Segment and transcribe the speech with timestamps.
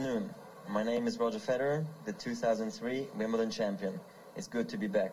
[0.00, 0.34] afternoon.
[0.66, 4.00] My name is Roger Federer, the 2003 Wimbledon champion.
[4.34, 5.12] It's good to be back.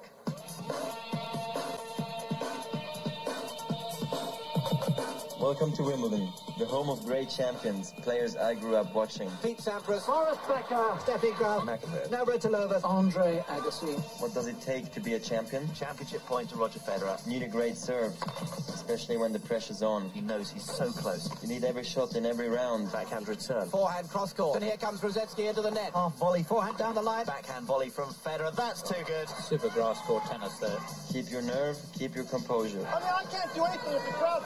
[5.48, 6.28] Welcome to Wimbledon,
[6.60, 9.32] the home of great champions, players I grew up watching.
[9.42, 12.10] Pete Sampras, Boris Becker, Steffi Graf, McAfee.
[12.10, 13.97] Navratilova, Andre Agassi.
[14.19, 15.74] What does it take to be a champion?
[15.74, 17.25] Championship point to Roger Federer.
[17.25, 18.14] You need a great serve,
[18.68, 20.10] especially when the pressure's on.
[20.10, 21.32] He knows he's so close.
[21.41, 22.91] You need every shot in every round.
[22.91, 23.69] Backhand return.
[23.69, 24.57] Forehand cross court.
[24.57, 25.93] And here comes Rosetsky into the net.
[25.93, 27.25] Half volley, forehand down the line.
[27.25, 28.54] Backhand volley from Federer.
[28.54, 29.29] That's too good.
[29.29, 30.77] Super grass court tennis there.
[31.14, 32.86] Keep your nerve, keep your composure.
[32.86, 34.44] I mean, I can't do anything if the crowd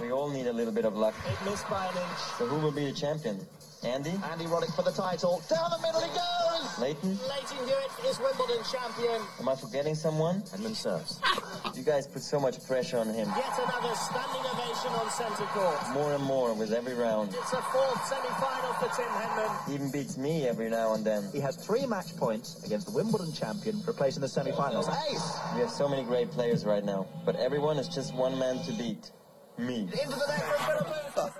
[0.00, 1.14] We all need a little bit of luck.
[1.26, 2.18] It missed by an inch.
[2.38, 3.40] So who will be the champion?
[3.84, 4.12] Andy?
[4.30, 5.42] Andy Roddick for the title.
[5.48, 6.78] Down the middle he goes.
[6.78, 7.18] Leighton?
[7.28, 9.22] Leighton Hewitt is Wimbledon champion.
[9.40, 10.42] Am I forgetting someone?
[10.52, 11.20] Edmund serves.
[11.74, 13.28] You guys put so much pressure on him.
[13.36, 15.76] Yet another standing ovation on centre court.
[15.92, 17.34] More and more with every round.
[17.34, 19.68] It's a fourth semi-final for Tim Henman.
[19.68, 21.28] He even beats me every now and then.
[21.34, 24.88] He has three match points against the Wimbledon champion for placing the semi-finals.
[25.10, 25.38] Ace!
[25.54, 28.72] We have so many great players right now, but everyone is just one man to
[28.72, 29.10] beat.
[29.58, 29.88] Me.
[29.90, 31.32] Into the net for a bit of Luther.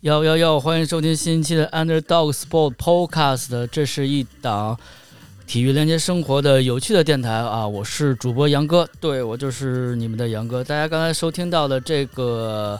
[0.00, 4.78] 幺幺幺，欢迎收听新一期的 Underdog Sport Podcast，这是一档
[5.46, 7.66] 体育连接生活的有趣的电台啊！
[7.66, 10.62] 我是主播杨哥，对我就是你们的杨哥。
[10.62, 12.78] 大家刚才收听到的这个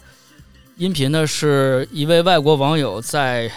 [0.77, 3.51] 音频呢，是一位外国网友在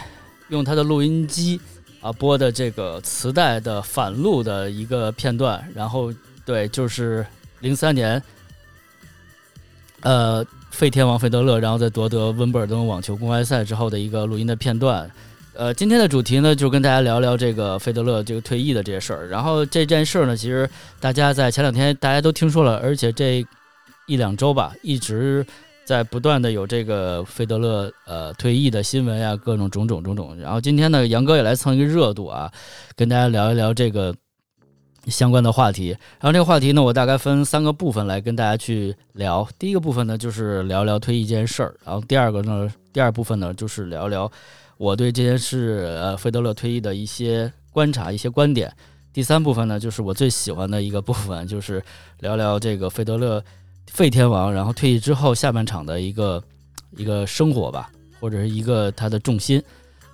[0.48, 1.60] 用他的录音机
[2.00, 6.14] 啊播的这个磁带的反录的一个片段，然后
[6.46, 7.26] 对，就是
[7.60, 8.22] 零三年，
[10.06, 15.10] 呃，费天王费德勒，然后在夺得温布尔登网球公开赛之后的一个录音的片段。
[15.56, 19.28] 呃，今天的主题呢，就跟大家聊聊这个费德勒这个退役的这些事儿。
[19.28, 23.44] 然后这件事儿呢，其实大家在前两天大家都听说了，而且这
[24.06, 25.44] 一两周吧，一直
[25.86, 30.38] 在不断的有这个费德勒呃退役的新闻呀，各种种种种种。
[30.38, 32.52] 然后今天呢，杨哥也来蹭一个热度啊，
[32.96, 34.14] 跟大家聊一聊这个
[35.08, 35.90] 相关的话题。
[35.90, 39.48] 然后这个话题呢，我大概分三个部分来跟大家去聊。
[39.58, 41.76] 第一个部分呢，就是聊聊退役这件事儿。
[41.86, 44.32] 然后第二个呢，第二部分呢，就是聊聊
[44.78, 48.72] 我对这件事，呃，费德勒退役的一些观察、一些观点。
[49.14, 51.82] 第三部分呢，就是我最喜欢的一个部分，就是
[52.20, 53.42] 聊聊这个费德勒
[53.92, 56.44] 费天王，然后退役之后下半场的一个
[56.98, 57.90] 一个生活吧，
[58.20, 59.64] 或者是一个他的重心。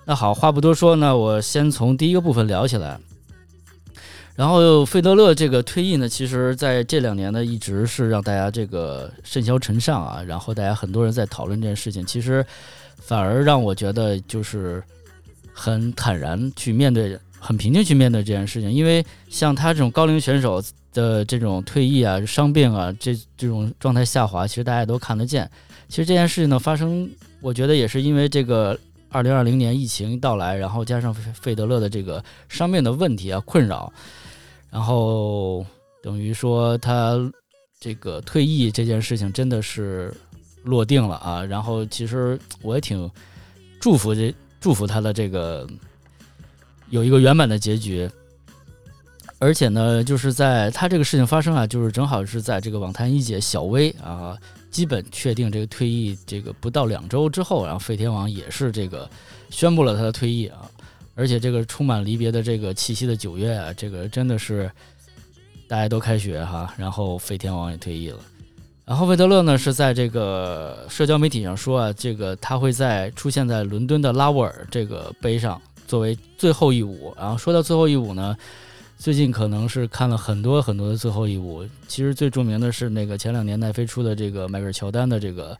[0.06, 3.00] 那好，话不多说，那我先从第一个部分聊起来。
[4.41, 10.19] 然后费德勒这个退役呢，其实在这两年呢，一直是让大家这个甚嚣尘上啊。
[10.24, 12.44] 然后大家很多人在讨论这件事情，其实
[12.97, 14.84] 反而让我觉得就是
[15.53, 18.72] 很坦然去面对，很平静去面对这件事情。
[18.72, 20.59] 因为像他这种高龄选手
[20.91, 25.47] 的这种退役啊、伤病啊，这这种状态下滑，其实大家都看得见。
[25.88, 27.08] 其实这件事情呢发生，
[27.41, 28.75] 我觉得也是因为这个
[29.09, 33.94] 二零二零年疫情到来，然后加上费德勒的这个伤病的问题啊困扰。
[34.72, 35.66] 然后
[36.02, 37.20] 等于说他
[37.80, 40.12] 这个退役这件事情真的是
[40.64, 41.44] 落定了啊。
[41.44, 43.09] 然后其实我也挺
[43.80, 45.68] 祝福这祝福他的这个
[46.90, 48.09] 有一个圆满的结局。
[49.40, 54.38] 而且呢，就是在他这个事情发生啊，就是正好是在这个网坛一姐小威啊，
[54.70, 59.09] 基本确定这个退役这个不到两周之后，然后费天王也是这个
[59.50, 60.70] 宣布了他的退役啊。
[61.22, 64.72] 而且这个充满离别的这个气息的九月啊，这个真的是
[65.68, 68.18] 大家都开学哈，然后费天王也退役了，
[68.86, 77.14] 然后费德勒呢是在这个社交媒体上说啊，这个他会在出现在伦敦的拉沃尔这个杯上作为最后一舞。
[77.16, 78.36] 然后说到最后一舞呢，
[78.98, 85.56] 最近可能是看了很多很多的最后一舞，其实最著名的是那个前两年奈飞出的这个迈克尔乔丹的这个。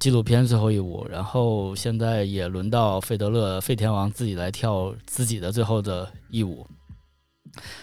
[0.00, 6.66] 纪录片最后一舞，然后现在也轮到费德勒费天王自己来跳自己的最后的一舞。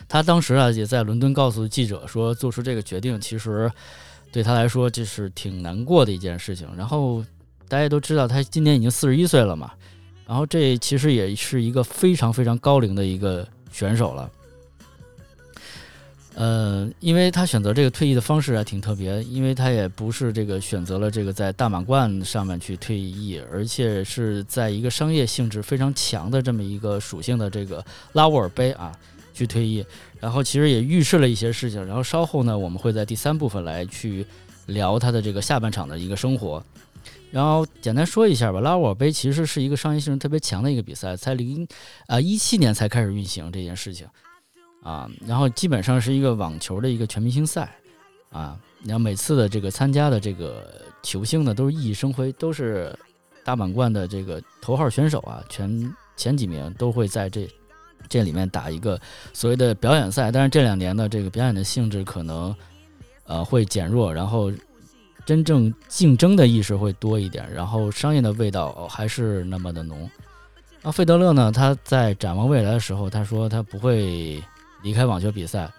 [0.07, 3.71] 他当时啊也在伦敦告诉记者说，做出这个决定其实
[4.31, 6.67] 对他来说就是挺难过的一件事情。
[6.75, 7.23] 然后
[7.67, 9.71] 大家都知道他今年已经四十一岁了嘛，
[10.25, 14.29] 然后这其实也是一个非常非常高龄的一个选手了。
[16.39, 28.97] 呃，因为他选择这个退役的方式还挺特别，因为他也不是这个选择了这个在大满贯上面去退役，而且是在一个商业性质非常强的这么一个属性的这个拉沃尔杯啊
[29.33, 29.85] 去退役，
[30.21, 34.25] 然后其实也预示了一些事情，然后稍后呢我们会在第三部分来去
[34.67, 36.63] 聊他的这个下半场的一个生活，
[37.31, 41.67] 然后简单说一下吧，拉沃尔杯其实是一个商业性质特别强的一个比赛，才零
[42.07, 44.07] 啊一七年才开始运行这件事情。
[44.81, 47.75] 啊，然后基本上是一个网球的一个全明星赛，
[48.31, 50.65] 啊，然后每次的这个参加的这个
[51.03, 52.97] 球星呢，都是熠熠生辉，都是
[53.43, 57.47] 大满贯的这个头号选手啊，前前几名都会在这
[58.07, 58.99] 这里面打一个
[59.33, 60.31] 所谓的表演赛。
[60.31, 62.55] 但是这两年呢，这个表演的性质可能
[63.25, 64.51] 呃会减弱，然后
[65.25, 70.09] 真正竞争的意识会多一点，然后商业的味道还是那么的浓。
[70.81, 74.41] 那费德勒呢，他在展望未来的时候，他说他不会
[74.81, 75.71] 离开网球比赛，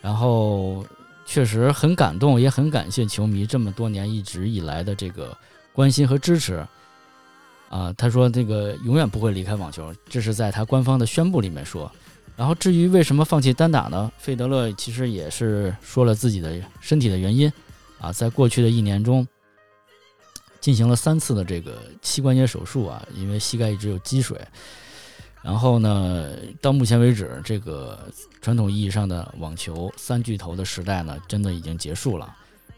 [0.00, 0.84] 然后。
[1.26, 5.34] 确实很感动，也很感谢球迷这么多年一直以来的这个
[5.72, 6.62] 关心和支持。
[7.70, 11.90] 啊，他说这个永远不会离开网球，这是在他官方的宣布里面说。
[12.36, 14.12] 然后至于为什么放弃单打呢？
[14.18, 17.50] 费德勒其实也是说了自己的身体的原因。
[17.98, 19.26] 啊，在过去的一年中，
[20.60, 24.38] 进行了三次的这个膝关节手术啊，因为膝盖一直有积水。
[25.44, 28.10] 然后呢，到目前为止，这个
[28.40, 32.34] 传统意义上的网球三巨头的时代呢，真的已经结束了。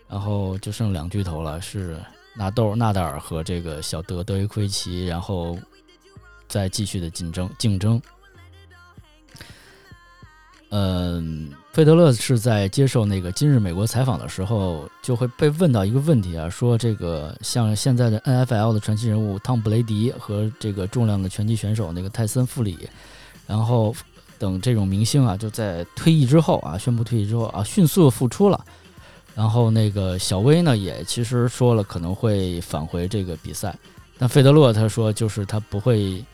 [0.09, 1.97] 然后就剩两巨头了，是
[2.37, 5.57] 纳豆、纳达尔和这个小德德约奎奇，然后
[6.49, 8.03] 再继续的竞争竞争。
[10.71, 22.89] 嗯，费德勒是在接受那个今日美国采访的时候，就会被问到一个问题啊，说这个像现在的 NFL 的传奇人物汤布雷迪和这个重量的拳击选手那个泰森富里，
[23.47, 23.95] 然后
[24.39, 28.59] 等这种明星啊，就在退役之后啊，宣布退役之后啊，迅速复出了。
[29.35, 33.77] 然后那个小威呢，也其实说了可能会返回这个比赛，
[34.17, 36.25] 但费德勒他说就是他不会。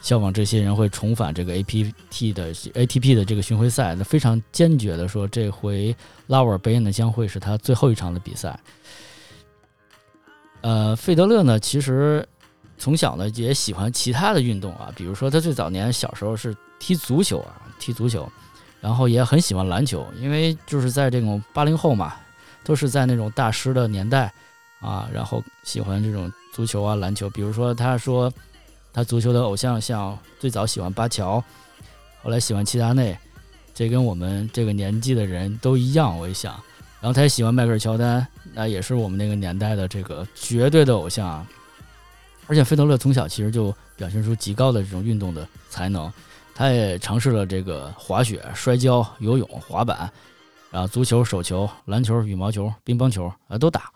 [0.00, 5.94] 效仿这些人会重返这个 A P T 的 A T P 的这个巡回赛，那非常坚决的说，这回
[6.26, 8.58] 拉沃尔贝恩呢将会是他最后一场的比赛。
[10.62, 12.26] 呃，费德勒呢，其实
[12.78, 18.26] 从小呢也喜欢其他的运动啊，比如说他最早年小时候是踢足球啊，踢足球，
[18.80, 22.14] 然后也很喜欢篮球，因为就是在这种八零后嘛，
[22.64, 24.32] 都是在那种大师的年代
[24.80, 28.32] 啊，然后喜欢这种足球啊篮球，比如说他说。
[28.92, 31.42] 他足球的偶像像最早喜欢巴乔，
[32.22, 33.16] 后来喜欢齐达内，
[33.72, 36.18] 这跟我们这个年纪的人都一样。
[36.18, 36.52] 我一想，
[37.00, 41.46] 然后他也喜欢迈克尔乔丹，那也是我们那个年代的这个绝对的偶像啊。
[42.48, 46.12] 而且费德勒从小其实就表现出极高的这种运动的才能，
[46.52, 50.10] 他也尝试了这个滑雪、摔跤、游泳、滑板，
[50.70, 53.90] 然后足球、手球、篮球、羽毛球、乒乓球啊都打，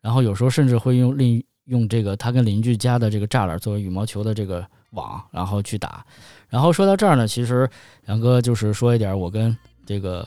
[0.00, 1.42] 然后有时候甚至会用另。
[1.70, 6.04] 用这个他跟邻居家的这个栅栏作为羽毛球的这个网，然后去打。
[6.48, 7.68] 然后说到这儿呢，其实
[8.06, 9.56] 杨哥就是说一点我跟
[9.86, 10.26] 这个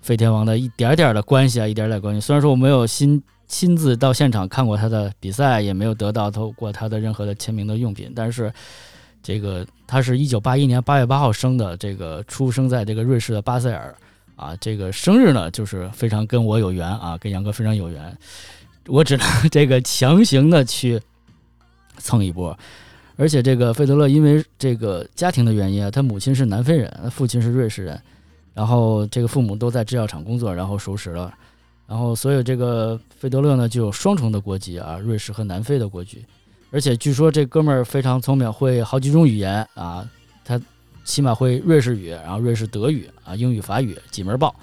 [0.00, 2.20] 费天王的一点点的关系啊，一点点关系。
[2.20, 8.52] 虽然说我没有亲亲自到现场看过他的比赛，也没有得到透过他的任何的签名的用品，但是
[9.20, 13.92] 这个他是一九八一年八月八号生的，这个出生在这个瑞士的巴塞尔
[14.36, 18.16] 啊，这个生日呢就是非常跟我有缘啊，跟杨哥非常有缘。
[18.86, 21.00] 我只能 这个强行的去
[21.98, 22.56] 蹭一波，
[23.16, 28.00] 而且这个费德勒因为这个家庭的原因啊，他母亲是南非人，父亲是瑞士人，
[28.52, 31.32] 然后这个父母都在制药厂工作，然后熟识了，
[31.86, 36.24] 然后所以这个费德勒呢就有双重的国籍啊，瑞士和南非的国籍，
[36.70, 40.06] 而且据说这哥们儿非常聪明，会好几种语言啊，
[40.44, 40.60] 他
[41.04, 44.54] 起码会瑞士语，然后瑞士德语啊，英语法语几门报。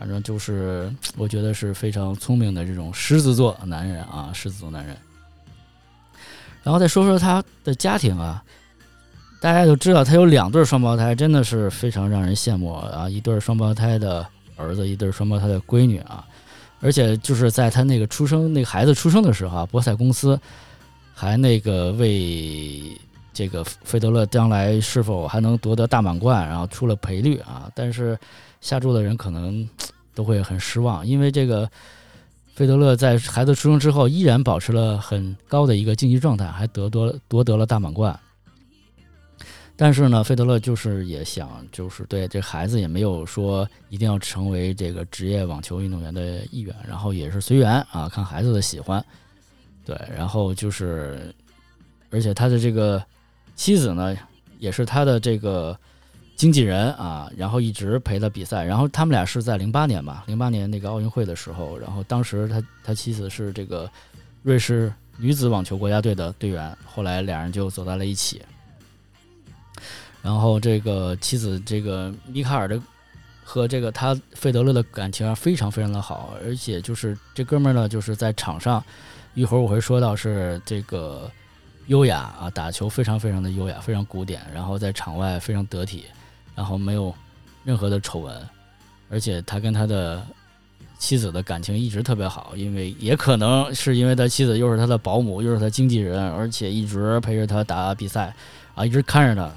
[0.00, 4.96] 反正就是，我觉得是非常聪明的这种狮子座男人啊，狮子座男人。
[6.62, 8.42] 然后再说说他的家庭啊，
[9.42, 13.10] 大家都知道他有两对双胞胎，真的是非常让人羡慕啊！
[13.10, 14.26] 一对双胞胎的
[14.56, 16.26] 儿子，一对双胞胎的闺女啊，
[16.80, 20.40] 而且就是在他那个出生，那个孩子出生的时候啊，博彩公司
[21.14, 22.98] 还那个为
[23.34, 28.18] 这个费德勒将来是否还能夺得大满贯，然后出了赔率啊，但是。
[28.60, 29.68] 下注的人可能
[30.14, 31.70] 都会很失望，因为这个
[32.54, 38.18] 费德勒在孩子出生之后依然保持了很高的一个竞技状态，还得夺夺得了大满贯。
[39.76, 49.02] 但是呢，费德勒就是也想，就是对这孩子也没有说一定要成为这个职业网球运动员的一员，然后也是随缘啊，看孩子的喜欢。
[49.86, 51.34] 对，然后就是，
[52.10, 53.02] 而且他的这个
[53.56, 54.14] 妻子呢，
[54.58, 55.78] 也是他的这个。
[56.40, 63.86] 经纪人啊，然后一直陪他比赛，然后他们俩是在零八年吧，零八年那个奥运会的时候，然后当时他他妻子是这个
[64.42, 68.40] 瑞士女子网球国家队的队员，后来两人就走在了一起。
[70.22, 72.80] 然后这个妻子这个米卡尔的
[73.44, 78.82] 和这个他费德勒的感情啊非常非常的好，而且就是这哥们儿呢就是在场上，
[79.34, 81.30] 一会儿我会说到是这个
[81.88, 86.06] 优雅啊，打球非常非常的优雅，非常古典，然后在场外非常得体。
[86.60, 87.14] 然后没有
[87.64, 88.48] 任何的丑闻，
[89.08, 90.22] 而且他跟他的
[90.98, 98.34] 妻子的感情一直特别好，因为也可能是因为他妻子又是他的保姆，又是他经纪人，而且一直陪着他打比赛，
[98.74, 99.50] 啊，一直看着他，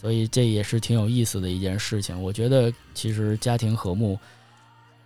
[0.00, 2.20] 所以这也是挺有意思的一件事情。
[2.20, 4.18] 我觉得其实家庭和睦、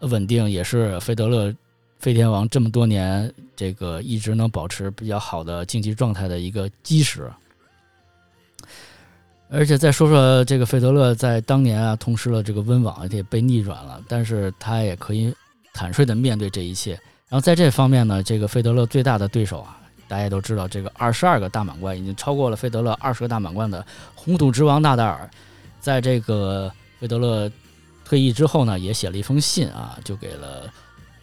[0.00, 1.54] 稳定也是费德勒、
[1.98, 7.30] 费天王这么多年这个一直能保持比较好的竞技状态的一个基石。
[9.54, 15.34] 而且再说说这个费德勒在当年啊，痛失了这个温网，也被逆转了，但是他也可以。
[15.76, 16.92] 坦率的面对这一切，
[17.28, 23.84] 然后在这方面呢，这个费德勒最大的对手啊，大家都知道，这个二十二个大满贯已经超过了费德勒二十个大满贯的
[24.14, 25.28] 红土之王纳达尔，
[25.80, 26.70] 在这个
[27.00, 27.50] 费德勒
[28.04, 30.73] 退役之后呢，也写了一封信啊，就给了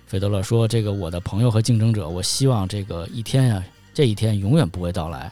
[0.05, 5.31] 费德勒说：“这个我的朋友和竞争者，我希望这个一天呀，这一天永远不会到来。”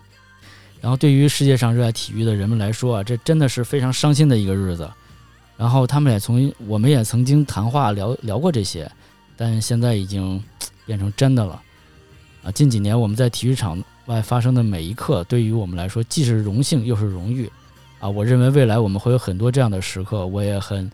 [0.82, 4.90] 然后对于世界上热爱体育的人们来说啊，这真的是非常伤心的一个日子。
[5.58, 8.90] 然后他们也从我们也曾经谈话聊聊过这些。
[9.36, 10.44] 但现在已经
[10.86, 11.62] 变成真的了
[12.44, 12.52] 啊！
[12.52, 17.50] 近几年我们在体育场外发生的每一刻，对于我们来说既是荣幸又是荣誉
[18.02, 18.10] 啊！
[18.10, 20.92] 我认为未来我们会有很多这样的时刻，我也很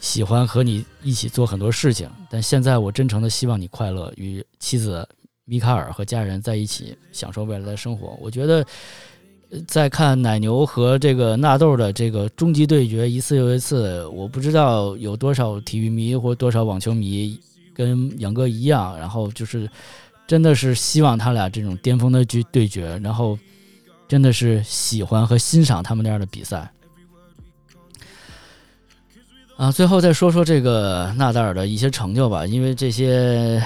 [0.00, 2.10] 喜欢和你一起做很多事情。
[2.28, 5.08] 但现在我真诚的希望你快乐，与妻子
[5.44, 8.16] 米卡尔和家人在一起享受未来的生活。
[8.20, 8.64] 我觉得
[9.66, 17.40] 在看奶牛和这个纳豆的这个终极对决一次又一次，我不知道有多少体育迷或多少网球迷。
[17.74, 19.66] 跟杨哥一样，然后就是
[20.26, 23.36] 真的是希望他俩这种巅峰的对对决，然后
[24.06, 26.70] 真的是喜欢和欣赏他们那样的比赛
[29.56, 29.72] 啊。
[29.72, 33.58] 最后再说说这个纳达尔的一些成就吧，因为这些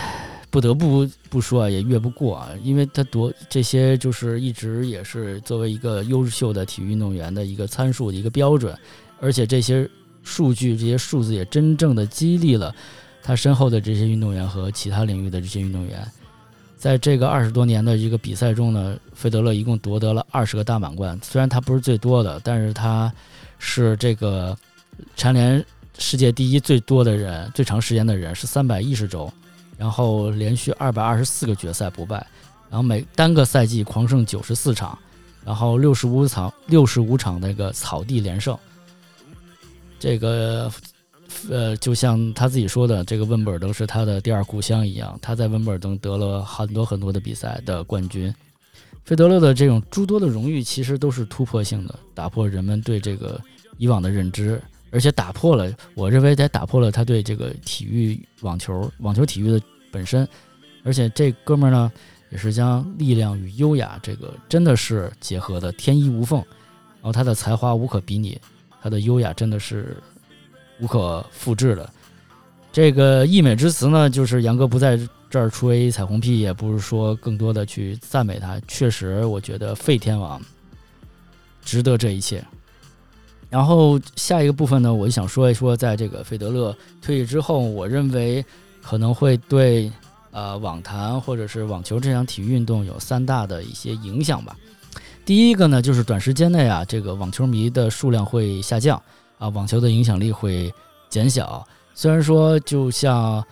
[0.56, 8.74] 不得不不说啊，也越不过啊，因为他夺这些就是一直也是作为一个优秀的体育运动员的一个参数的一个标准，
[9.20, 9.86] 而且这些
[10.22, 12.74] 数据、这些数字也真正的激励了。
[13.22, 16.10] 他身后的这些运动员和其他领域的这些运动员，
[16.74, 21.20] 在这个二十多年的一个比赛中呢，费德勒一共夺得了二十个大满贯。
[21.22, 23.12] 虽然他不是最多的，但是他
[23.58, 24.56] 是这个
[25.16, 25.62] 蝉联
[25.98, 29.30] 世界第一最多的人，最长时间的人是三百一十周，
[29.76, 32.16] 然后连续二百二十四个决赛不败，
[32.70, 34.98] 然后每单个赛季狂胜九十四场，
[35.44, 38.58] 然后六十五场六十五场那个草地连胜，
[39.98, 40.72] 这个。
[41.50, 45.18] 呃，就像他自己说的，这个温布尔登是他的第二故乡一样。
[45.20, 48.34] 他在温布尔登得了很多很多的比赛的冠军。
[49.04, 53.38] 费德勒的这种诸多的荣誉，其实都是突破性的，打破人们对这个
[53.76, 60.26] 以往的认知，而且打破了，我认为也打破了他对这个体育网球、网球体育的本身。
[60.84, 61.92] 而且这哥们儿呢，
[62.30, 66.38] 也是将力量与优雅这个真的是结合的天衣无缝。
[66.96, 68.40] 然后他的才华无可比拟，
[68.82, 69.96] 他的优雅真的是。
[70.78, 71.90] 无可复制的
[72.70, 75.00] 这个溢美之词呢，就是杨哥不在
[75.30, 78.60] 这儿吹彩虹屁，也不是说更多的去赞美他。
[78.68, 80.38] 确实，我觉得费天王
[81.62, 82.44] 值得这一切。
[83.48, 88.44] 然后下一个部分呢，我就想说一说，在这个费德勒退役之后，我认为
[88.82, 89.90] 可能会对
[90.30, 94.56] 呃网坛或者是网球这项体育运动有三大的一些影响吧。
[95.24, 99.00] 第一个呢，就是短时间内啊，这个网球迷的数量会下降。
[99.38, 100.72] 啊，网球的影响力会
[101.10, 101.62] 减小。
[101.94, 103.44] 虽然说，就像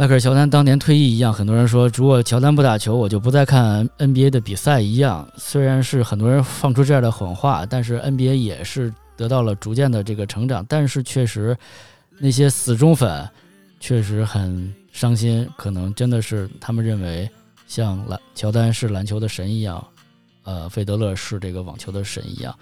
[0.00, 5.30] 迈克尔乔丹当年退役一样，很多人说，如果乔丹不打球，我就不再看 NBA 的比赛一样。
[5.36, 10.64] 虽然是很多人放出这样的狠话，但是 NBA 也是得到了逐渐的这个成长。
[10.66, 11.54] 但是确实，
[12.18, 13.28] 那些死忠粉
[13.78, 15.46] 确实很伤心。
[15.54, 17.28] 可能真的是他们认为，
[17.66, 19.86] 像篮乔丹是篮球的神一样，
[20.44, 22.54] 呃，费德勒是这个网球的神一样，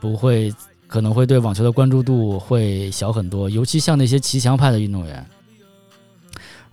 [0.00, 0.52] 不会。
[0.86, 5.24] 可能会对网球的关注度会小很多，尤其像那些骑墙派的运动员。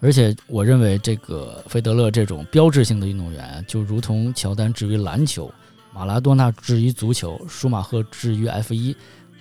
[0.01, 5.51] 而且，我认为这个费德勒这种标志性的运动员，就如同乔丹至于篮球，
[5.93, 8.95] 马拉多纳至于足球，舒马赫至于 F 一，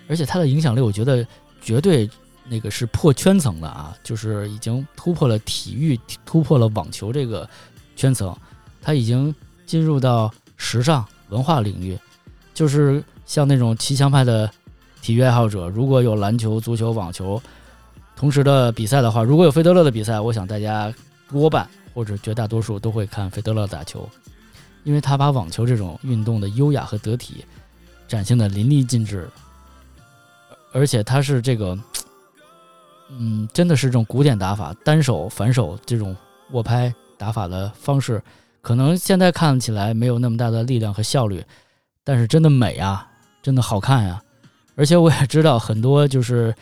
[0.07, 1.27] 而且他的影响力，我觉得
[1.63, 2.09] 绝对
[2.47, 7.49] 那个是破圈层的啊，就是已经突破了体育，突破了网球这个
[7.97, 8.37] 圈层，
[8.83, 11.99] 他已经进入到时尚文化领域，
[12.53, 14.51] 就是像那种骑墙派的。
[15.03, 17.41] 体育爱好者如果有篮球、足球、网球
[18.21, 20.93] 同时的比赛的话，如果有费德勒的比赛，我想大家
[21.31, 24.07] 多半或者绝大多数都会看费德勒打球，
[24.85, 27.43] 因为他把网球这种运动的优雅和得体
[28.07, 29.27] 展现的淋漓尽致，
[30.71, 31.79] 而且他是这个，
[33.09, 36.15] 嗯，真的是这种古典打法，单手反手这种
[36.51, 38.23] 握拍打法的方式，
[38.61, 41.43] 可能现在看起来没有那么大的力量和效率，
[42.05, 43.09] 但是真的美啊，
[43.43, 44.23] 真的好看呀。
[44.77, 46.55] 而且我也知道很多就是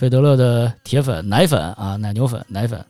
[0.00, 2.82] 费德勒的铁粉、奶粉啊，奶牛粉、奶粉。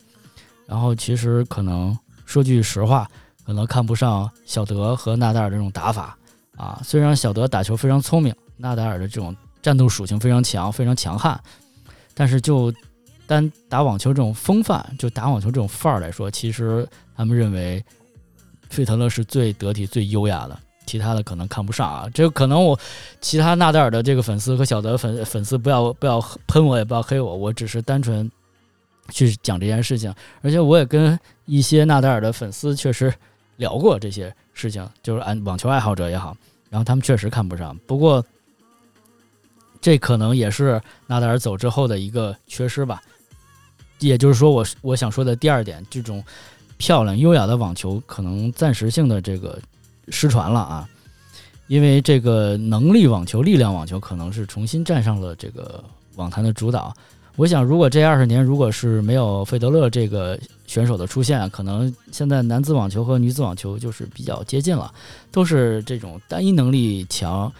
[0.64, 3.10] 然后其实可能说句实话，
[3.44, 6.16] 可能看不上小德和纳达尔这种打法
[6.56, 6.80] 啊。
[6.84, 11.36] 虽然小德打球非常聪明，纳达尔的这种战斗属性非常强、非常强悍，
[12.14, 12.72] 但是就
[13.26, 17.84] 单打网球这种风范，就打网球这种范儿来说，其实他们认为
[18.68, 20.56] 费德勒是最得体、最优雅的。
[20.86, 22.76] 其他的可能看不上啊，这个可能我
[23.20, 28.28] 其他纳达尔的这个粉丝和小德粉粉丝不要不要喷我，也不要黑我，我只是单纯
[29.10, 30.12] 去讲这件事情。
[30.42, 33.12] 而且我也跟一些纳达尔的粉丝确实
[33.56, 36.36] 聊过这些事情，就是按网球爱好者也好，
[36.70, 37.76] 然后他们确实看不上。
[37.86, 38.24] 不过
[39.80, 43.00] 这可能也是纳达尔走之后的一个缺失吧。
[44.00, 46.24] 也就是说，我我想说的第二点，这种
[46.78, 49.56] 漂亮优雅的网球可能暂时性的这个。
[50.10, 50.88] 失传了啊，
[51.68, 55.82] 因为这个能力网球、力量网球可能是重新站上了这个
[56.16, 56.92] 网坛的主导。
[57.36, 64.92] 我想，如果这二十年如果是没有费德勒这个选手的出现，可能现在男子网球和女子网球就是比较接近了，
[65.30, 67.50] 都是这种单一能力强、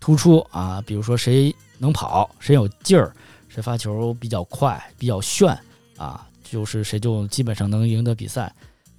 [0.00, 3.10] 突出啊，比如说谁能跑，谁有劲儿，
[3.48, 5.56] 谁发球比较快、比较炫
[5.96, 8.52] 啊，就是谁就基本上能赢得比赛。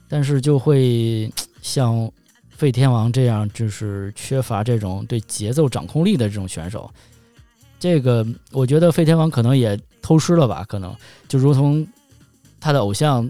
[0.07, 1.31] 但是就会
[1.61, 2.09] 像。
[2.63, 6.89] 费天王这样就是缺乏这种对节奏掌控力的这种选手，
[7.77, 10.63] 这个我觉得费天王可能也偷师了吧？
[10.69, 10.95] 可能
[11.27, 11.85] 就如同
[12.61, 13.29] 他的偶像，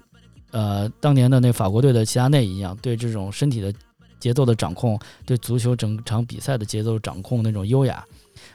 [0.51, 3.73] 呃，当年的那法国队的齐达内一样，对这种身体的
[4.19, 8.05] 节奏的掌控，对足球整场比赛的节奏掌控那种优雅，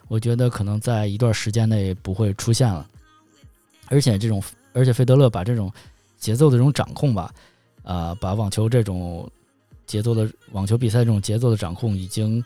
[0.06, 2.86] 我觉得可能在一段时间内不会出现了。
[3.86, 4.40] 而且这种，
[4.72, 5.72] 而且费德勒把这种
[6.20, 7.34] 节奏的这种掌控吧，
[7.82, 9.28] 啊，把网球这种。
[9.88, 12.44] 节奏的网球比赛，这种节奏的掌控已经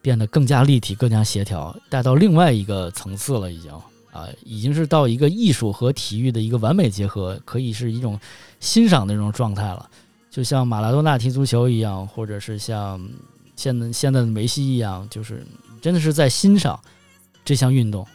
[0.00, 3.52] 变得更加立体、更加协调，带到另外一个层次了。
[3.52, 3.70] 已经
[4.12, 8.18] 啊，已经是到一个艺术和体育的一个完美结合，可以是一种
[8.60, 9.90] 欣赏的那种状态了。
[10.30, 12.98] 就像马拉多纳踢足球一样，或者是像
[13.56, 15.46] 现在现在的梅西一样，就是
[15.82, 16.80] 真的是在欣赏
[17.44, 18.06] 这项运动。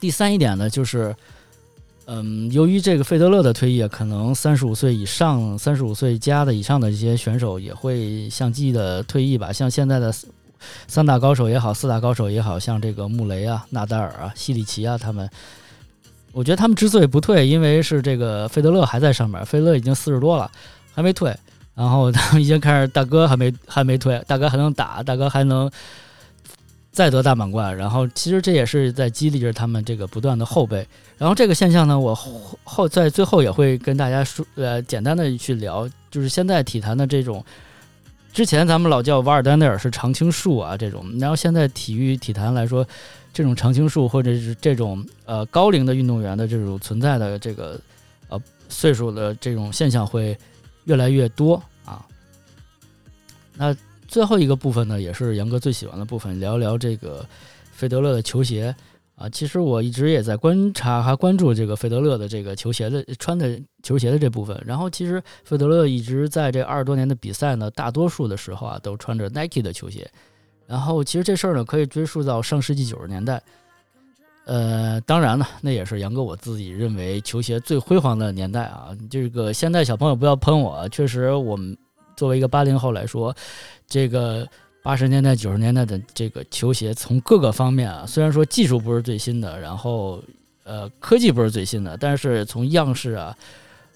[0.00, 1.14] 第三一点呢，就是。
[2.08, 9.52] 嗯，由于这个费德勒的退役，可能三十五岁以上、三十五岁加的以上的这些选手也会相继的退役吧。
[9.52, 10.14] 像现在的
[10.86, 15.28] 三大高手也好，四大高手也好，像这个穆雷啊、纳达尔啊、西里奇啊，他们，
[16.30, 20.48] 我觉得他们之所以不退，因为是这个费德勒还在上面，费德勒已经四十多了，
[20.94, 21.36] 还没退，
[21.74, 25.68] 然后他们已经开始，大哥还没还没退，大哥还能打，大哥还能。
[26.96, 30.78] 再得大满贯，然后其实这也是在激励着他们这个不断的后辈。
[31.18, 37.44] 然后这个现象呢，我后后在最后也会跟大家说，呃，简单的去聊，就是现在体坛的这种，
[38.32, 42.82] 之前咱们老叫瓦尔丹内尔是常青树啊这种，然后现在体育体坛来说，
[43.30, 47.78] 这种常青树或者是这种呃高龄的运动员的这种存在的这个
[48.30, 50.34] 呃岁数的这种现象会
[50.84, 52.02] 越来越多啊。
[53.54, 53.76] 那。
[54.06, 57.26] 最后一个部分呢，也是杨哥最喜欢的部分，聊聊这个
[57.70, 58.74] 费德勒的球鞋
[59.14, 59.28] 啊。
[59.28, 64.60] 其实我一直也在观察还关注这个费德勒的这个球鞋的穿的球鞋的这部分。
[64.64, 70.08] 然后其实费德勒一直在这二十多年的比赛呢，大多数的时候啊都穿着 Nike 的球鞋。
[70.66, 73.42] 然后其实这事儿呢可以追溯到上世纪九十年代。
[74.46, 78.96] 呃，当然呢，那也是杨哥我自己认为球鞋最辉煌的年代啊。
[79.10, 81.76] 这个现在小朋友不要喷我，确实我们。
[82.16, 83.34] 作为一个八零后来说，
[83.86, 84.48] 这个
[84.82, 90.22] 八十年代、九十年代的这个球鞋，从各个方面啊，虽然说技术不是最新的，然后
[90.64, 93.36] 呃科技不是最新的，但是从样式啊、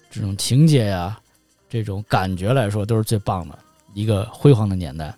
[0.09, 1.19] 这种情节呀、
[1.67, 3.57] 这种感觉来说，都是最棒的
[3.93, 5.15] 一个辉煌的年代。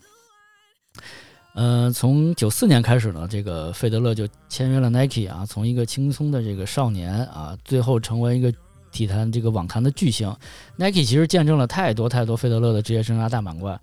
[1.55, 8.53] 嗯，从九四年开始呢，这个费德勒就签约了 Nike 啊，从一个轻松的这个少年啊，最后成为一个。
[8.93, 10.33] 体坛这个网坛的巨星
[10.77, 13.77] ，Nike 其实见证了太多太多费德勒的职业生涯大满贯。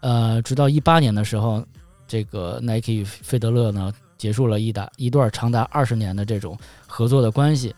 [0.00, 1.64] 呃，直到一八年的时候，
[2.06, 7.74] 这个 Nike 与费德勒呢结束了一打一段长达二十年的这种合作的关系。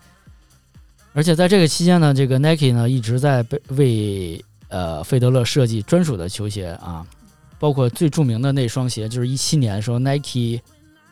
[1.15, 7.07] 而且在这个期间呢，这个 Nike 呢一直在为呃费德勒设计专属的球鞋啊，
[7.59, 10.61] 包括最著名的那双鞋就是一七年的时候 Nike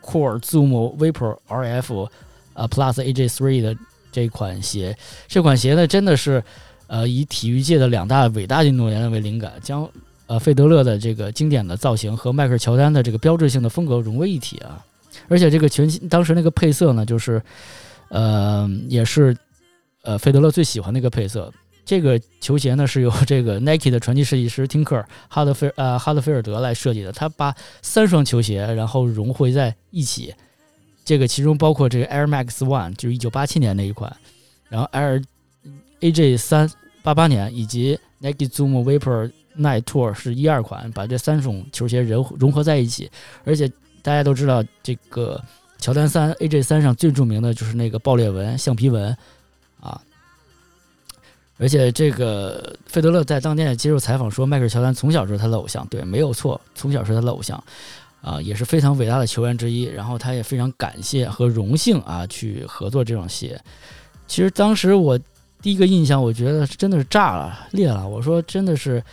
[0.02, 2.08] Core Zoom Vapor RF
[2.54, 3.76] 呃 Plus AJ3 的。
[4.14, 4.96] 这款鞋，
[5.26, 6.40] 这款鞋呢，真的是，
[6.86, 9.90] 呃，以体育界的两大伟大运动员为灵感，将
[10.28, 14.78] 呃费德勒的这个经典的造型和迈克尔乔丹的这个标志性的风格融为一体啊！
[15.28, 17.42] 而且这个全新当时那个配色呢，就是，
[18.10, 19.36] 呃，也是
[20.02, 21.52] 呃费德勒最喜欢那个配色。
[21.84, 30.32] 这个球鞋呢，是由这个 Nike 的传奇设计师汀克哈德菲呃哈德菲尔德来设计的，他把三双球鞋然后融汇在一起。
[31.04, 34.14] 这个其中包括这个 Air Max One，就是一九八七年那一款，
[34.68, 35.22] 然后 Air
[36.00, 36.70] AJ 三
[37.02, 43.10] 八八年，以及 Nike Zoom Vapor Night Tour 是一二款，把这三种球鞋融融合在一起。
[43.44, 43.70] 而且
[44.02, 45.40] 大家都知道，这个
[45.78, 49.16] 乔丹三 AJ 三上最著名的就是那个爆裂纹、橡皮纹
[49.80, 50.00] 啊。
[51.56, 57.62] 而且这个费德勒在当年也接受采访说，迈克尔乔丹从小是他的偶像，对，没有错，从小是他的偶像。
[58.24, 59.82] 啊，也是非常伟大的球员之一。
[59.82, 63.60] 然后他也非常感谢和荣幸啊，去合作这双鞋。
[64.26, 65.18] 其实当时我
[65.60, 68.08] 第一个印象，我觉得真的是炸了、裂了。
[68.08, 69.04] 我说真的是，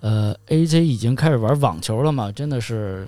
[0.00, 2.32] 呃，AJ 已经开始玩网球了嘛？
[2.32, 3.06] 真的是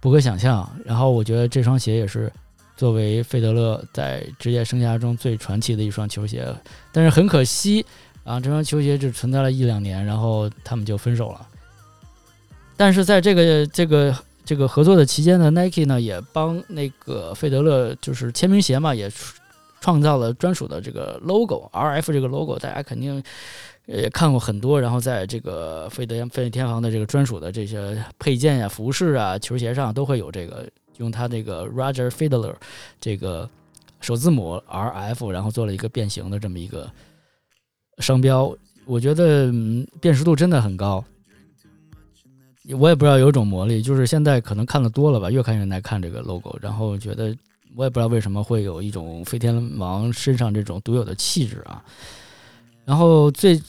[0.00, 0.68] 不可想象。
[0.84, 2.32] 然后我觉得这双鞋也是
[2.76, 6.46] 作为费德勒在职业生涯中最传奇的一双球鞋。
[6.90, 7.86] 但是很可惜
[8.24, 11.46] 啊，这双球鞋只存在了一两年，然后他们就分手了。
[12.76, 19.10] 但是在这个这个这个合作的期间呢，Nike 呢也帮那个费德勒就是签名鞋嘛，也
[19.80, 23.22] 创造了专属的这个 logo，RF 这个 logo，大家肯定
[23.86, 24.80] 也看过很多。
[24.80, 32.54] 然后在这个费德费德天王的这个专属的这些配件呀、服饰啊、球鞋上都会有这个，用他这个 Roger Federer
[33.00, 33.48] 这个
[34.00, 36.90] 首字母 RF，然后做了一个变形的这么一个
[37.98, 38.54] 商标。
[38.84, 39.50] 我觉得
[40.00, 41.04] 辨识度真的很高。
[42.74, 47.32] 我也不知道有种魔力，就是现在可能看的多了吧，越看越耐看这个 logo，然后觉得
[47.76, 51.80] 我也不知道为什么会有一种飞天王身上这种独有的气质啊。
[52.84, 53.60] 然后最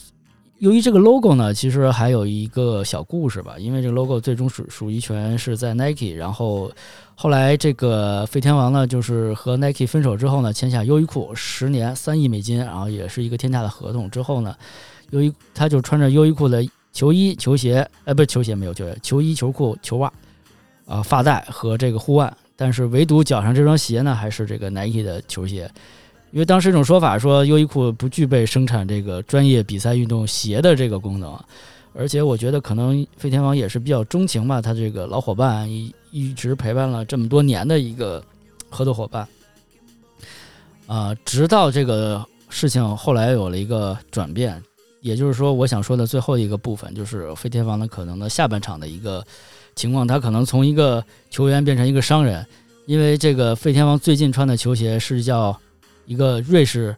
[0.58, 6.68] 由于这个 logo 呢，其实还有一个小故事吧，因为这个 logo 最终属属于权是在 Nike，然后
[7.14, 14.56] 后来这个飞天王呢，就是和 Nike 分手之后呢，签下优衣库十年三亿美金，然后也是一个天价的合同之后呢，
[15.10, 16.66] 优衣他就穿着优衣库的。
[16.98, 20.12] 球衣、球鞋，呃，不是球鞋，没有球鞋，球衣、球裤、球袜，
[20.84, 25.70] 啊，发带和这个护腕，但是唯独脚上这双鞋呢，还是这个 Nike 的球鞋，
[26.32, 31.38] 因为当时一种说法说优衣库不具备生产这个专业比赛运动鞋的这个功能，
[31.94, 38.20] 而且我觉得可能飞天王也是比较钟情吧，他这个老伙伴一一直陪伴了这么多年的一个
[38.68, 39.28] 合作伙伴，
[40.88, 44.60] 啊，直到这个事情后来有了一个转变。
[45.00, 49.24] 也就是说，我想说的最后一个部分，就是飞天王的可能的下半场的一个
[49.76, 52.44] 情况，他可能从一个球员变成一个商人，
[52.86, 55.58] 因为这个飞天王最近穿的球鞋是叫
[56.06, 56.96] 一个瑞士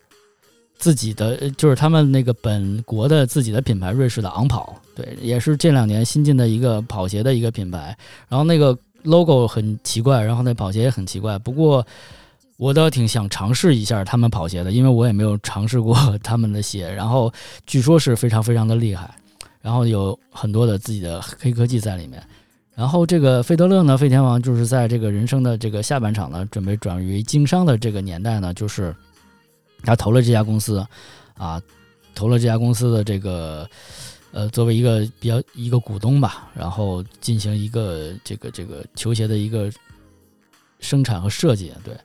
[0.78, 7.96] 自己的，就是他们那个本国的自己的品牌，瑞士的昂跑，对，也是这两年新进的一个跑鞋的一个品牌，
[8.28, 11.86] 然后那个 logo 很奇怪，然后那跑鞋也很奇怪，不过。
[12.61, 16.87] 我倒挺想尝试一下他们跑鞋的，因为我也没有尝试过 他们的鞋。
[16.92, 17.33] 然后
[17.66, 19.11] 据说是非常非常的厉害，
[19.62, 22.23] 然后有很多的自己的黑科技在里面。
[22.75, 28.94] 然后这个费德勒呢，费天王就是在这个人生的这个下半场呢，准备转为经商的这个年代呢，就是
[29.83, 30.87] 他投了这家公司，
[31.38, 31.59] 啊，
[32.14, 33.66] 投了这家公司的这个
[34.33, 39.73] 呃，作为一个比较一个股东吧，然后进行一个这个这个球鞋的一个
[40.79, 41.96] 生产和设计，对。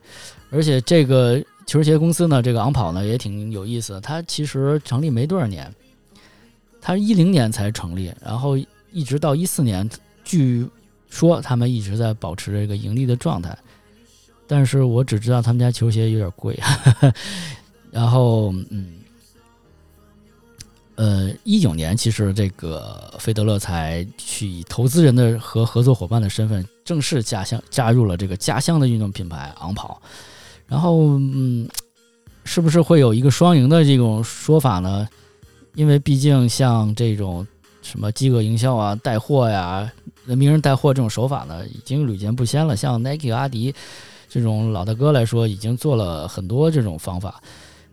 [0.55, 3.99] 而且这个球鞋公司呢，这个昂跑呢也挺有意思。
[3.99, 5.69] 它其实成立没多少年，
[6.79, 8.57] 它一零年才成立，然后
[8.91, 9.89] 一直到一四年，
[10.23, 10.65] 据
[11.09, 13.57] 说他们一直在保持这个盈利的状态。
[14.47, 16.57] 但是我只知道他们家球鞋有点贵。
[17.91, 18.93] 然后，嗯，
[20.95, 29.99] 呃，一九年其实这个费德勒才去以投资人的和合作伙伴的身份，正式加乡加入了这个家乡的运动品牌昂跑。
[30.67, 31.67] 然后，嗯，
[32.43, 35.07] 是不是会有一个双赢的这种说法呢？
[35.75, 37.45] 因为毕竟像这种
[37.81, 39.91] 什么饥饿营销啊、带货呀、
[40.25, 42.75] 名人带货这种手法呢，已经屡见不鲜了。
[42.75, 43.73] 像 Nike、阿迪
[44.29, 47.41] 这种老大哥来说，已经做了很多这种方法。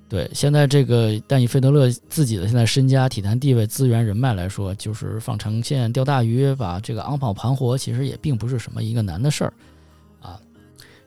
[0.08, 9.52] 对，现在这个但以费德勒自己的现在身家、体坛地位、资源、人脉来说，就是放长线钓大鱼，把这个昂跑盘活，其实也并不是什么一个难的事儿。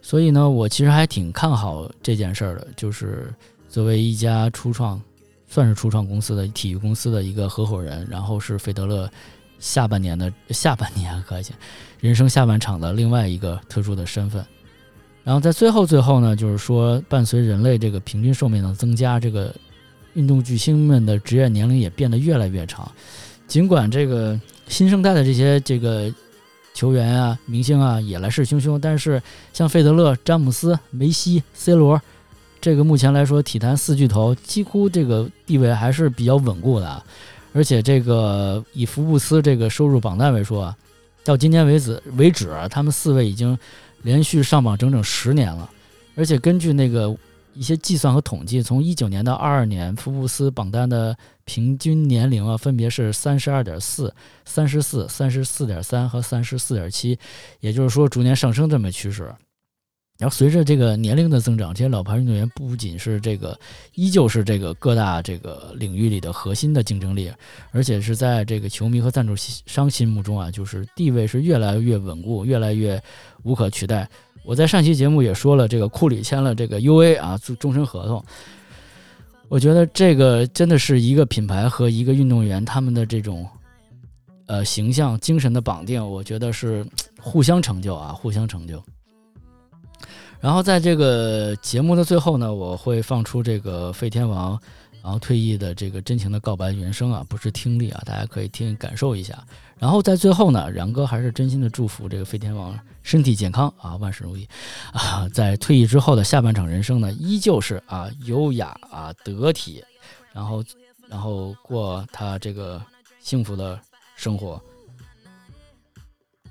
[0.05, 2.67] 所以呢，我其实还挺看好这件事儿的。
[2.75, 3.33] 就是
[3.67, 5.01] 作为一家初创，
[5.47, 9.09] 算是初创公司的体育公司的一个合伙人，然后是费德勒
[9.57, 11.43] 下半年的下半年，可以
[11.99, 14.45] 人生下半场的另外一个特殊的身份。
[15.23, 19.51] 然后在最后最后呢，就是说，伴随人类这个平均寿命的增加，这个
[20.13, 22.87] 运动巨星们的职业年龄也变得越来越长。
[23.47, 26.13] 尽管这个新生代的这些这个。
[26.75, 29.19] 球员啊，明星啊也来势汹汹，但是
[29.53, 31.99] 像费德勒、詹姆斯、梅西、C 罗，
[32.59, 37.01] 这个目前来说体坛四巨头几乎这个地位还是比较稳固的。
[37.53, 40.77] 而且这个以福布斯这个收入榜单为说啊，
[41.23, 43.57] 到今天为止为止，他们四位已经
[44.01, 45.69] 连续上榜整整十年了。
[46.17, 47.15] 而且根据那个
[47.55, 54.13] 一些计算和统计，从一九年到二二年，福布斯榜单的平均年龄啊，分别是三十二点四、
[54.45, 57.17] 三十四、三十四点三和三十四点七，
[57.61, 59.33] 也就是说逐年上升这么个趋势。
[60.17, 63.59] 然后随着这个年龄的增长，这些老牌运动员不仅是这个，
[63.95, 67.29] 依旧是这个各大这个领域里的核心的竞争力，
[67.71, 73.01] 而且是在这个球迷和赞助商心目中啊，就是地位是越来越稳固，越来越
[73.43, 74.09] 无可取代。
[74.45, 78.23] 我在上期节目也说了，这个库里签了这个 U A 啊，终终身合同。
[79.47, 83.47] 我觉得这个真的是一个品牌和一个运动员他们的这种
[84.45, 86.85] 呃形象、精神的绑定，我觉得是
[87.19, 88.81] 互相成就啊，互相成就。
[90.39, 94.59] 然后在这个节目的最后呢，我会放出这个费天王，
[95.01, 99.43] 然后退役的这个真情的告白原声啊，不是听力啊，大家可以听感受一下。
[99.79, 104.45] 然后在最后呢，然哥还是真心的祝福这个费天王身体健康啊，万事如意
[104.91, 105.29] 啊。
[105.31, 109.81] 在退役之后的下半场人生呢，依旧是啊优雅啊得体，
[110.33, 110.61] 然后
[111.07, 112.81] 然后过他这个
[113.19, 113.79] 幸福的
[114.15, 114.61] 生活。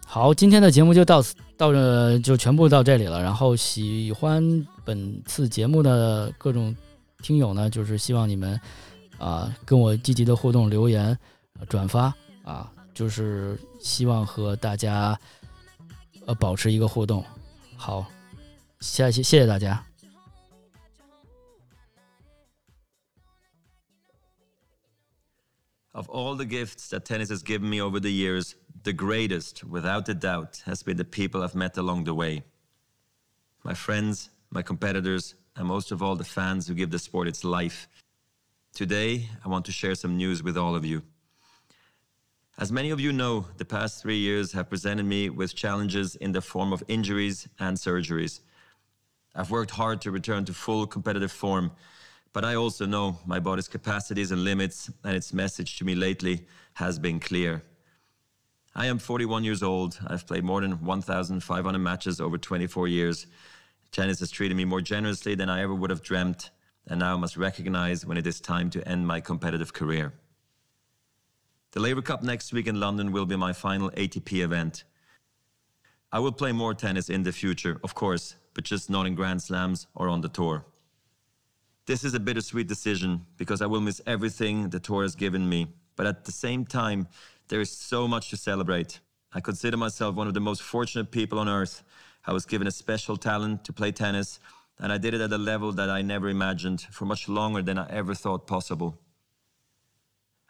[0.06, 1.34] 好，今天的节目就到此。
[1.56, 3.22] 到这就全部到这里了。
[3.22, 6.74] 然后喜欢本次节目的各种
[7.22, 8.60] 听友呢，就是希望你们
[9.18, 11.16] 啊跟我积极的互动、留言、
[11.68, 12.12] 转发
[12.42, 15.16] 啊，就是希望和大家
[16.25, 17.25] 呃保持一个互动。
[17.75, 18.05] 好，
[18.79, 19.85] 下期谢谢大家。
[25.91, 28.55] Of all the gifts that tennis has given me over the years.
[28.83, 32.43] The greatest, without a doubt, has been the people I've met along the way.
[33.63, 37.43] My friends, my competitors, and most of all, the fans who give the sport its
[37.43, 37.89] life.
[38.73, 41.01] Today, I want to share some news with all of you.
[42.56, 46.30] As many of you know, the past three years have presented me with challenges in
[46.30, 48.42] the form of injuries and surgeries.
[49.34, 51.72] I've worked hard to return to full competitive form,
[52.32, 56.46] but I also know my body's capacities and limits, and its message to me lately
[56.74, 57.64] has been clear.
[58.72, 59.98] I am 41 years old.
[60.06, 63.26] I've played more than 1,500 matches over 24 years.
[63.90, 66.50] Tennis has treated me more generously than I ever would have dreamt,
[66.86, 70.12] and now I must recognize when it is time to end my competitive career.
[71.74, 74.84] The Labour Cup next week in London will be my final ATP event.
[76.12, 79.42] I will play more tennis in the future, of course, but just not in Grand
[79.42, 80.64] Slams or on the tour.
[81.86, 85.66] This is a bittersweet decision because I will miss everything the tour has given me,
[85.96, 87.08] but at the same time,
[87.48, 89.00] there is so much to celebrate.
[89.32, 91.82] I consider myself one of the most fortunate people on earth.
[92.24, 94.38] I was given a special talent to play tennis,
[94.78, 97.78] and I did it at a level that I never imagined for much longer than
[97.78, 98.96] I ever thought possible.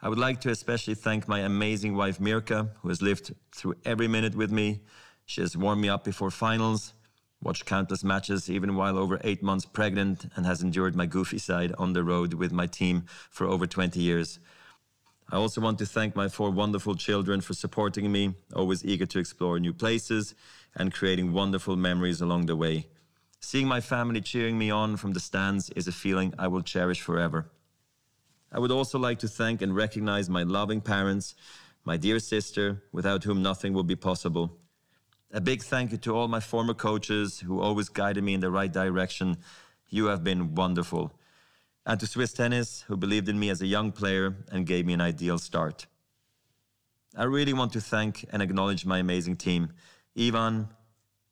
[0.04, 4.06] I would like to especially thank my amazing wife Mirka, who has lived through every
[4.06, 4.82] minute with me.
[5.24, 6.92] She has warmed me up before finals,
[7.42, 11.72] watched countless matches even while over eight months pregnant, and has endured my goofy side
[11.78, 14.40] on the road with my team for over 20 years.
[15.32, 19.18] I also want to thank my four wonderful children for supporting me, always eager to
[19.18, 20.34] explore new places
[20.76, 22.88] and creating wonderful memories along the way.
[23.40, 27.00] Seeing my family cheering me on from the stands is a feeling I will cherish
[27.00, 27.46] forever.
[28.54, 31.34] I would also like to thank and recognize my loving parents,
[31.84, 34.56] my dear sister, without whom nothing would be possible.
[35.32, 38.50] A big thank you to all my former coaches who always guided me in the
[38.52, 39.38] right direction.
[39.90, 41.12] You have been wonderful
[41.86, 44.94] and to Swiss Tennis, who believed in me as a young player and gave me
[44.94, 45.86] an ideal start.
[47.16, 49.72] I really want to thank and acknowledge my amazing team
[50.18, 50.68] Ivan,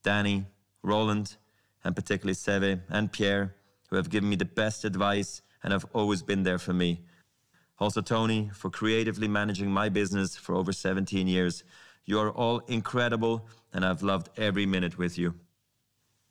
[0.03, 0.47] Danny,
[0.83, 1.37] Roland,
[1.85, 3.55] and particularly Seve and Pierre,
[3.89, 7.01] who have given me the best advice and have always been there for me.
[7.83, 11.65] Also, Tony, for creatively managing my business for over 17 years.
[12.05, 15.35] You are all incredible, and I've loved every minute with you.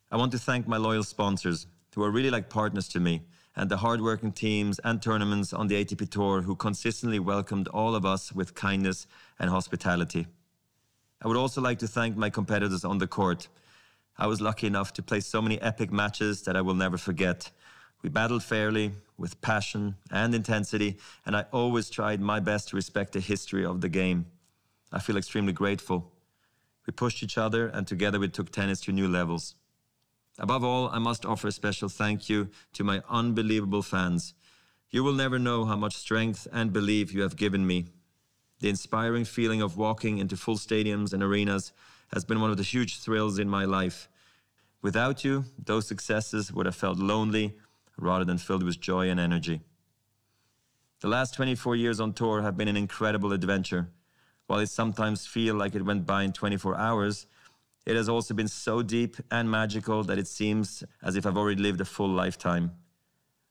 [0.09, 3.69] I want to thank my loyal sponsors, who are really like partners to me and
[3.69, 8.31] the hardworking teams and tournaments on the ATP Tour who consistently welcomed all of us
[8.31, 9.05] with kindness
[9.37, 10.27] and hospitality.
[11.21, 13.49] I would also like to thank my competitors on the court.
[14.17, 17.51] I was lucky enough to play so many epic matches that I will never forget.
[18.01, 23.13] We battled fairly, with passion and intensity, and I always tried my best to respect
[23.13, 24.25] the history of the game.
[24.91, 26.11] I feel extremely grateful.
[26.87, 29.55] We pushed each other, and together we took tennis to new levels.
[30.39, 34.33] Above all, I must offer a special thank you to my unbelievable fans.
[34.89, 37.85] You will never know how much strength and belief you have given me.
[38.59, 41.71] The inspiring feeling of walking into full stadiums and arenas
[42.11, 44.09] has been one of the huge thrills in my life.
[44.81, 47.53] Without you, those successes would have felt lonely
[48.01, 49.61] rather than filled with joy and energy.
[50.99, 53.89] The last 24 years on tour have been an incredible adventure.
[54.47, 57.27] While it sometimes feels like it went by in 24 hours,
[57.85, 61.61] It has also been so deep and magical that it seems as if I've already
[61.61, 62.71] lived a full lifetime.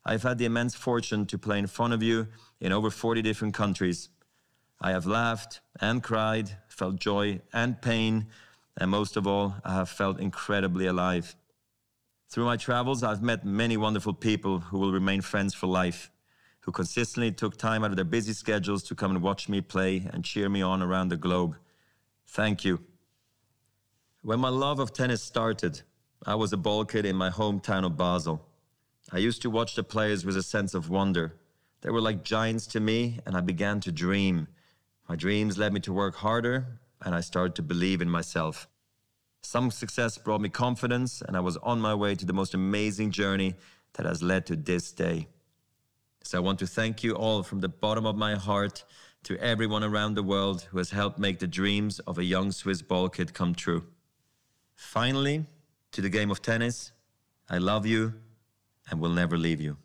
[0.04, 2.28] I've had the immense fortune to play in front of you
[2.60, 4.08] in over 40 different countries.
[4.80, 8.28] I have laughed and cried, felt joy and pain,
[8.76, 11.34] and most of all, I have felt incredibly alive.
[12.30, 16.12] Through my travels, I've met many wonderful people who will remain friends for life,
[16.60, 20.08] who consistently took time out of their busy schedules to come and watch me play
[20.12, 21.56] and cheer me on around the globe.
[22.28, 22.84] Thank you.
[24.22, 25.82] When my love of tennis started,
[26.24, 28.46] I was a ball kid in my hometown of Basel.
[29.10, 31.34] I used to watch the players with a sense of wonder.
[31.80, 34.46] They were like giants to me, and I began to dream.
[35.08, 38.68] My dreams led me to work harder, and I started to believe in myself.
[39.42, 43.10] Some success brought me confidence, and I was on my way to the most amazing
[43.10, 43.54] journey
[43.94, 45.28] that has led to this day.
[46.22, 48.84] So I want to thank you all from the bottom of my heart
[49.24, 52.82] to everyone around the world who has helped make the dreams of a young Swiss
[52.82, 53.84] ball kid come true.
[54.76, 55.44] Finally,
[55.92, 56.92] to the game of tennis,
[57.48, 58.14] I love you
[58.90, 59.76] and will never leave you.